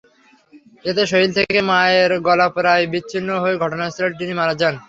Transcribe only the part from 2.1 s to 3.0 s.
গলা প্রায়